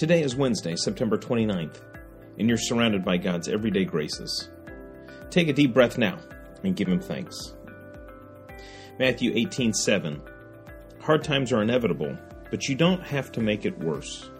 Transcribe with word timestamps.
Today 0.00 0.22
is 0.22 0.34
Wednesday, 0.34 0.76
September 0.76 1.18
29th, 1.18 1.82
and 2.38 2.48
you're 2.48 2.56
surrounded 2.56 3.04
by 3.04 3.18
God's 3.18 3.48
everyday 3.48 3.84
graces. 3.84 4.48
Take 5.28 5.48
a 5.48 5.52
deep 5.52 5.74
breath 5.74 5.98
now 5.98 6.18
and 6.64 6.74
give 6.74 6.88
Him 6.88 7.00
thanks. 7.02 7.36
Matthew 8.98 9.30
18:7 9.34 10.22
Hard 11.02 11.22
times 11.22 11.52
are 11.52 11.60
inevitable, 11.60 12.16
but 12.50 12.66
you 12.66 12.76
don't 12.76 13.02
have 13.02 13.30
to 13.32 13.42
make 13.42 13.66
it 13.66 13.78
worse. 13.78 14.30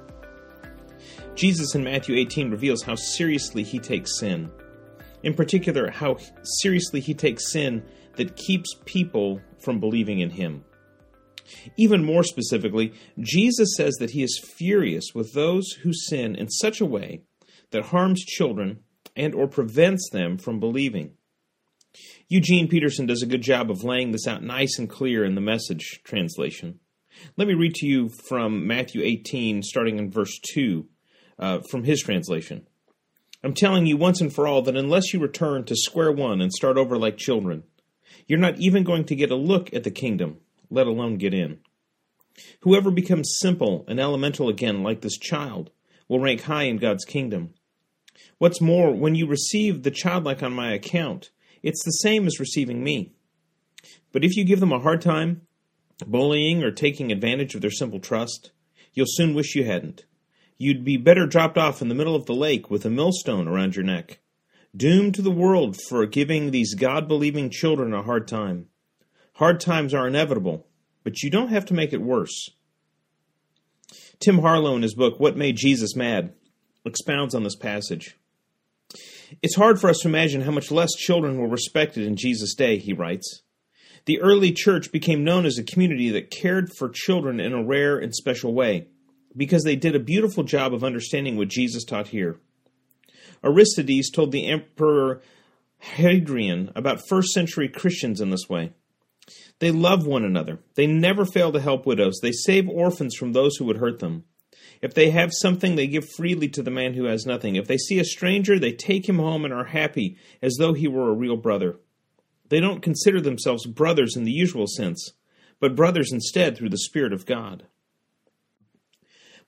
Jesus 1.35 1.75
in 1.75 1.85
Matthew 1.85 2.17
18 2.17 2.50
reveals 2.50 2.82
how 2.82 2.95
seriously 2.95 3.63
he 3.63 3.79
takes 3.79 4.18
sin. 4.18 4.50
In 5.22 5.35
particular, 5.35 5.90
how 5.90 6.17
seriously 6.43 7.00
he 7.00 7.13
takes 7.13 7.53
sin 7.53 7.82
that 8.17 8.35
keeps 8.35 8.77
people 8.86 9.43
from 9.58 9.79
believing 9.79 10.21
in 10.21 10.31
him. 10.31 10.64
Even 11.77 12.04
more 12.04 12.25
specifically, 12.25 12.93
Jesus 13.18 13.75
says 13.77 13.95
that 13.96 14.11
he 14.11 14.22
is 14.22 14.43
furious 14.57 15.14
with 15.14 15.32
those 15.32 15.73
who 15.82 15.93
sin 15.93 16.35
in 16.35 16.49
such 16.50 16.81
a 16.81 16.86
way 16.86 17.23
that 17.71 17.86
harms 17.86 18.25
children 18.25 18.81
and 19.17 19.35
or 19.35 19.46
prevents 19.46 20.09
them 20.11 20.39
from 20.39 20.61
believing. 20.61 21.13
Eugene 22.29 22.68
Peterson 22.68 23.07
does 23.07 23.23
a 23.23 23.26
good 23.26 23.43
job 23.43 23.71
of 23.71 23.82
laying 23.82 24.13
this 24.13 24.26
out 24.26 24.43
nice 24.43 24.79
and 24.79 24.89
clear 24.89 25.25
in 25.25 25.35
the 25.35 25.40
message 25.40 26.00
translation. 26.04 26.79
Let 27.36 27.49
me 27.49 27.54
read 27.54 27.75
to 27.76 27.87
you 27.87 28.09
from 28.09 28.67
Matthew 28.67 29.03
18, 29.03 29.62
starting 29.62 29.98
in 29.98 30.11
verse 30.11 30.39
2, 30.54 30.87
uh, 31.39 31.61
from 31.68 31.85
his 31.85 32.01
translation. 32.01 32.67
I'm 33.42 33.55
telling 33.55 33.87
you 33.87 33.97
once 33.97 34.20
and 34.20 34.33
for 34.33 34.47
all 34.47 34.62
that 34.62 34.77
unless 34.77 35.12
you 35.12 35.19
return 35.19 35.64
to 35.64 35.75
square 35.75 36.12
one 36.12 36.41
and 36.41 36.53
start 36.53 36.77
over 36.77 36.97
like 36.97 37.17
children, 37.17 37.65
you're 38.27 38.39
not 38.39 38.59
even 38.59 38.84
going 38.84 39.05
to 39.06 39.17
get 39.17 39.31
a 39.31 39.37
look 39.37 39.73
at 39.75 39.83
the 39.83 39.91
kingdom 39.91 40.39
let 40.71 40.87
alone 40.87 41.17
get 41.17 41.35
in. 41.35 41.59
Whoever 42.61 42.91
becomes 42.91 43.37
simple 43.41 43.85
and 43.89 44.01
elemental 44.01 44.49
again, 44.49 44.83
like 44.83 45.01
this 45.01 45.19
child, 45.19 45.71
will 46.09 46.21
rank 46.21 46.43
high 46.43 46.65
in 46.65 46.79
God's 46.79 47.05
kingdom. 47.05 47.55
What's 48.39 48.61
more, 48.61 48.93
when 48.93 49.15
you 49.15 49.27
receive 49.27 49.83
the 49.83 49.91
childlike 49.91 50.43
on 50.43 50.53
my 50.53 50.73
account, 50.73 51.31
it's 51.62 51.85
the 51.85 51.91
same 51.91 52.27
as 52.27 52.41
receiving 52.41 52.83
me. 52.83 53.12
But 54.12 54.25
if 54.25 54.37
you 54.37 54.45
give 54.45 54.61
them 54.61 54.73
a 54.73 54.81
hard 54.81 55.01
time, 55.03 55.43
bullying 56.07 56.62
or 56.62 56.71
taking 56.71 57.12
advantage 57.12 57.55
of 57.55 57.61
their 57.61 57.71
simple 57.71 58.01
trust, 58.01 58.53
you'll 58.93 59.07
soon 59.09 59.34
wish 59.34 59.55
you 59.55 59.65
hadn't. 59.65 60.05
You'd 60.59 60.84
be 60.84 60.97
better 60.97 61.27
dropped 61.27 61.57
off 61.57 61.81
in 61.81 61.89
the 61.89 61.95
middle 61.95 62.15
of 62.15 62.27
the 62.27 62.34
lake 62.34 62.71
with 62.71 62.84
a 62.84 62.91
millstone 62.91 63.49
around 63.49 63.77
your 63.77 63.84
neck, 63.84 64.19
doomed 64.77 65.15
to 65.15 65.23
the 65.23 65.31
world 65.31 65.77
for 65.89 66.05
giving 66.07 66.51
these 66.51 66.75
God 66.75 67.09
believing 67.09 67.51
children 67.51 67.95
a 67.95 68.03
hard 68.03 68.29
time. 68.29 68.67
Hard 69.41 69.59
times 69.59 69.95
are 69.95 70.07
inevitable, 70.07 70.67
but 71.03 71.23
you 71.23 71.31
don't 71.31 71.49
have 71.49 71.65
to 71.65 71.75
make 71.75 71.95
it 71.95 72.03
worse. 72.03 72.51
Tim 74.19 74.41
Harlow, 74.41 74.77
in 74.77 74.83
his 74.83 74.95
book, 74.95 75.19
What 75.19 75.35
Made 75.35 75.57
Jesus 75.57 75.97
Mad, 75.97 76.35
expounds 76.85 77.35
on 77.35 77.43
this 77.43 77.57
passage. 77.57 78.19
It's 79.41 79.57
hard 79.57 79.81
for 79.81 79.89
us 79.89 80.01
to 80.01 80.09
imagine 80.09 80.43
how 80.43 80.51
much 80.51 80.71
less 80.71 80.91
children 80.93 81.39
were 81.39 81.49
respected 81.49 82.07
in 82.07 82.17
Jesus' 82.17 82.55
day, 82.55 82.77
he 82.77 82.93
writes. 82.93 83.41
The 84.05 84.21
early 84.21 84.53
church 84.53 84.93
became 84.93 85.25
known 85.25 85.47
as 85.47 85.57
a 85.57 85.65
community 85.65 86.11
that 86.11 86.31
cared 86.31 86.69
for 86.77 86.91
children 86.91 87.41
in 87.41 87.55
a 87.55 87.65
rare 87.65 87.97
and 87.97 88.15
special 88.15 88.53
way 88.53 88.89
because 89.35 89.65
they 89.65 89.75
did 89.75 89.97
a 89.97 90.01
beautiful 90.01 90.45
job 90.45 90.75
of 90.75 90.85
understanding 90.85 91.39
what 91.39 91.49
Jesus 91.49 91.85
taught 91.85 92.09
here. 92.09 92.39
Aristides 93.43 94.11
told 94.11 94.33
the 94.33 94.47
Emperor 94.47 95.23
Hadrian 95.79 96.73
about 96.77 97.09
first 97.09 97.29
century 97.29 97.71
Christians 97.71 98.21
in 98.21 98.29
this 98.29 98.47
way. 98.47 98.75
They 99.61 99.70
love 99.70 100.06
one 100.06 100.25
another. 100.25 100.59
They 100.75 100.87
never 100.87 101.25
fail 101.25 101.53
to 101.53 101.60
help 101.60 101.87
widows. 101.87 102.19
They 102.21 102.32
save 102.32 102.69
orphans 102.69 103.15
from 103.15 103.32
those 103.32 103.56
who 103.56 103.66
would 103.66 103.76
hurt 103.76 104.00
them. 104.00 104.25
If 104.82 104.94
they 104.94 105.10
have 105.10 105.31
something, 105.32 105.76
they 105.76 105.87
give 105.87 106.09
freely 106.09 106.48
to 106.48 106.62
the 106.62 106.71
man 106.71 106.94
who 106.94 107.04
has 107.04 107.26
nothing. 107.26 107.56
If 107.56 107.69
they 107.69 107.76
see 107.76 107.99
a 107.99 108.04
stranger, 108.04 108.59
they 108.59 108.72
take 108.72 109.06
him 109.06 109.19
home 109.19 109.44
and 109.44 109.53
are 109.53 109.65
happy, 109.65 110.16
as 110.41 110.56
though 110.59 110.72
he 110.72 110.88
were 110.88 111.10
a 111.10 111.15
real 111.15 111.37
brother. 111.37 111.76
They 112.49 112.59
don't 112.60 112.82
consider 112.82 113.20
themselves 113.20 113.66
brothers 113.66 114.16
in 114.16 114.25
the 114.25 114.32
usual 114.32 114.66
sense, 114.66 115.12
but 115.60 115.76
brothers 115.76 116.10
instead 116.10 116.56
through 116.56 116.70
the 116.70 116.78
Spirit 116.78 117.12
of 117.12 117.26
God. 117.26 117.66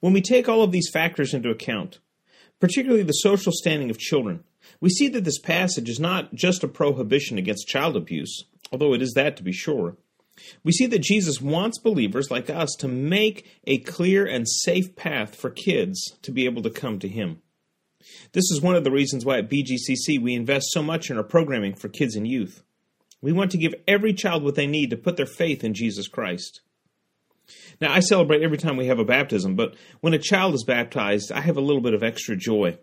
When 0.00 0.12
we 0.12 0.20
take 0.20 0.48
all 0.48 0.62
of 0.62 0.72
these 0.72 0.90
factors 0.92 1.32
into 1.32 1.48
account, 1.48 2.00
particularly 2.60 3.02
the 3.02 3.12
social 3.12 3.52
standing 3.52 3.88
of 3.88 3.98
children, 3.98 4.44
we 4.78 4.90
see 4.90 5.08
that 5.08 5.24
this 5.24 5.38
passage 5.38 5.88
is 5.88 5.98
not 5.98 6.34
just 6.34 6.62
a 6.62 6.68
prohibition 6.68 7.38
against 7.38 7.66
child 7.66 7.96
abuse, 7.96 8.44
although 8.72 8.94
it 8.94 9.02
is 9.02 9.12
that 9.12 9.36
to 9.36 9.42
be 9.42 9.52
sure. 9.52 9.96
We 10.64 10.72
see 10.72 10.86
that 10.86 11.02
Jesus 11.02 11.40
wants 11.40 11.78
believers 11.78 12.30
like 12.30 12.48
us 12.48 12.70
to 12.78 12.88
make 12.88 13.46
a 13.66 13.78
clear 13.78 14.26
and 14.26 14.48
safe 14.48 14.96
path 14.96 15.36
for 15.36 15.50
kids 15.50 16.16
to 16.22 16.32
be 16.32 16.46
able 16.46 16.62
to 16.62 16.70
come 16.70 16.98
to 17.00 17.08
Him. 17.08 17.42
This 18.32 18.50
is 18.50 18.60
one 18.60 18.74
of 18.74 18.82
the 18.82 18.90
reasons 18.90 19.24
why 19.24 19.38
at 19.38 19.50
BGCC 19.50 20.20
we 20.20 20.34
invest 20.34 20.66
so 20.70 20.82
much 20.82 21.10
in 21.10 21.16
our 21.16 21.22
programming 21.22 21.74
for 21.74 21.88
kids 21.88 22.16
and 22.16 22.26
youth. 22.26 22.64
We 23.20 23.32
want 23.32 23.52
to 23.52 23.58
give 23.58 23.74
every 23.86 24.12
child 24.12 24.42
what 24.42 24.56
they 24.56 24.66
need 24.66 24.90
to 24.90 24.96
put 24.96 25.16
their 25.16 25.26
faith 25.26 25.62
in 25.62 25.74
Jesus 25.74 26.08
Christ. 26.08 26.62
Now, 27.80 27.92
I 27.92 28.00
celebrate 28.00 28.42
every 28.42 28.58
time 28.58 28.76
we 28.76 28.86
have 28.86 28.98
a 28.98 29.04
baptism, 29.04 29.54
but 29.54 29.74
when 30.00 30.14
a 30.14 30.18
child 30.18 30.54
is 30.54 30.64
baptized, 30.64 31.30
I 31.30 31.40
have 31.40 31.56
a 31.56 31.60
little 31.60 31.82
bit 31.82 31.94
of 31.94 32.02
extra 32.02 32.36
joy. 32.36 32.78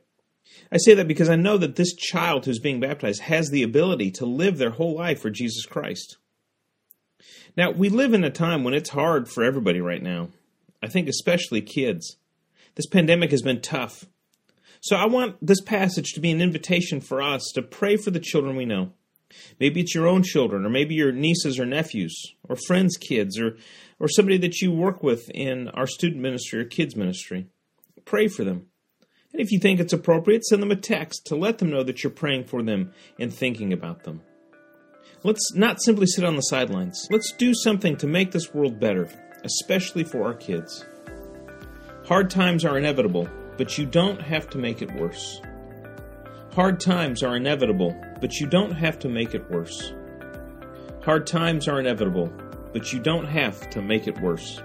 I 0.71 0.77
say 0.77 0.93
that 0.93 1.07
because 1.07 1.29
I 1.29 1.35
know 1.35 1.57
that 1.57 1.75
this 1.75 1.95
child 1.95 2.45
who's 2.45 2.59
being 2.59 2.79
baptized 2.79 3.21
has 3.21 3.49
the 3.49 3.63
ability 3.63 4.11
to 4.11 4.25
live 4.25 4.57
their 4.57 4.69
whole 4.71 4.95
life 4.95 5.21
for 5.21 5.29
Jesus 5.29 5.65
Christ. 5.65 6.17
Now, 7.57 7.71
we 7.71 7.89
live 7.89 8.13
in 8.13 8.23
a 8.23 8.29
time 8.29 8.63
when 8.63 8.73
it's 8.73 8.91
hard 8.91 9.27
for 9.27 9.43
everybody 9.43 9.81
right 9.81 10.01
now. 10.01 10.29
I 10.81 10.87
think 10.87 11.07
especially 11.07 11.61
kids. 11.61 12.17
This 12.75 12.85
pandemic 12.85 13.31
has 13.31 13.41
been 13.41 13.61
tough. 13.61 14.05
So 14.81 14.95
I 14.95 15.05
want 15.05 15.35
this 15.45 15.61
passage 15.61 16.13
to 16.13 16.21
be 16.21 16.31
an 16.31 16.41
invitation 16.41 17.01
for 17.01 17.21
us 17.21 17.51
to 17.55 17.61
pray 17.61 17.97
for 17.97 18.11
the 18.11 18.19
children 18.19 18.55
we 18.55 18.65
know. 18.65 18.93
Maybe 19.59 19.81
it's 19.81 19.93
your 19.93 20.07
own 20.07 20.23
children, 20.23 20.65
or 20.65 20.69
maybe 20.69 20.95
your 20.95 21.11
nieces 21.11 21.59
or 21.59 21.65
nephews, 21.65 22.15
or 22.47 22.55
friends' 22.55 22.97
kids, 22.97 23.37
or, 23.37 23.57
or 23.99 24.07
somebody 24.07 24.37
that 24.37 24.61
you 24.61 24.71
work 24.71 25.03
with 25.03 25.29
in 25.31 25.67
our 25.69 25.85
student 25.85 26.21
ministry 26.21 26.61
or 26.61 26.65
kids 26.65 26.95
ministry. 26.95 27.47
Pray 28.05 28.27
for 28.27 28.43
them. 28.43 28.68
And 29.31 29.41
if 29.41 29.51
you 29.51 29.59
think 29.59 29.79
it's 29.79 29.93
appropriate, 29.93 30.45
send 30.45 30.61
them 30.61 30.71
a 30.71 30.75
text 30.75 31.25
to 31.27 31.35
let 31.35 31.59
them 31.59 31.69
know 31.69 31.83
that 31.83 32.03
you're 32.03 32.11
praying 32.11 32.45
for 32.45 32.63
them 32.63 32.93
and 33.19 33.33
thinking 33.33 33.71
about 33.71 34.03
them. 34.03 34.21
Let's 35.23 35.53
not 35.53 35.81
simply 35.81 36.07
sit 36.07 36.23
on 36.23 36.35
the 36.35 36.41
sidelines. 36.41 37.07
Let's 37.11 37.33
do 37.33 37.53
something 37.53 37.97
to 37.97 38.07
make 38.07 38.31
this 38.31 38.53
world 38.53 38.79
better, 38.79 39.09
especially 39.43 40.03
for 40.03 40.23
our 40.23 40.33
kids. 40.33 40.85
Hard 42.05 42.29
times 42.29 42.65
are 42.65 42.77
inevitable, 42.77 43.29
but 43.57 43.77
you 43.77 43.85
don't 43.85 44.21
have 44.21 44.49
to 44.49 44.57
make 44.57 44.81
it 44.81 44.91
worse. 44.95 45.41
Hard 46.53 46.79
times 46.79 47.21
are 47.21 47.35
inevitable, 47.35 47.95
but 48.21 48.39
you 48.39 48.47
don't 48.47 48.71
have 48.71 48.97
to 48.99 49.09
make 49.09 49.35
it 49.35 49.49
worse. 49.51 49.93
Hard 51.03 51.27
times 51.27 51.67
are 51.67 51.79
inevitable, 51.79 52.31
but 52.73 52.91
you 52.91 52.99
don't 52.99 53.25
have 53.25 53.69
to 53.69 53.81
make 53.81 54.07
it 54.07 54.19
worse. 54.21 54.61